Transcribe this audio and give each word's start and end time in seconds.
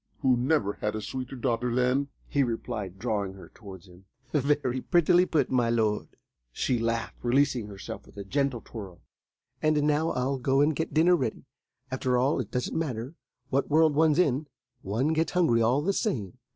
"Who 0.21 0.35
never 0.35 0.73
had 0.81 0.95
a 0.95 1.01
sweeter 1.03 1.35
daughter 1.35 1.75
than!" 1.75 2.07
he 2.27 2.41
replied, 2.41 2.97
drawing 2.97 3.33
her 3.33 3.51
towards 3.53 3.87
him. 3.87 4.05
"Very 4.33 4.81
prettily 4.81 5.27
put, 5.27 5.51
my 5.51 5.69
Lord," 5.69 6.07
she 6.51 6.79
laughed, 6.79 7.17
releasing 7.21 7.67
herself 7.67 8.07
with 8.07 8.17
a 8.17 8.23
gentle 8.23 8.61
twirl; 8.65 9.03
"and 9.61 9.83
now 9.83 10.09
I'll 10.09 10.39
go 10.39 10.59
and 10.59 10.75
get 10.75 10.91
dinner 10.95 11.15
ready. 11.15 11.45
After 11.91 12.17
all, 12.17 12.39
it 12.39 12.49
doesn't 12.49 12.75
matter 12.75 13.13
what 13.51 13.69
world 13.69 13.93
one's 13.93 14.17
in, 14.17 14.47
one 14.81 15.09
gets 15.09 15.33
hungry 15.33 15.61
all 15.61 15.83
the 15.83 15.93
same." 15.93 16.39